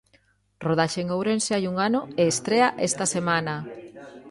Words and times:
Rodaxe 0.65 0.99
en 1.03 1.07
Ourense 1.15 1.51
hai 1.55 1.65
un 1.71 1.75
ano 1.87 2.01
e 2.21 2.23
estrea 2.33 2.67
esta 2.89 3.05
semana. 3.15 3.55